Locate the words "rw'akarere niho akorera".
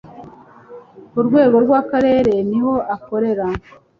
1.65-3.47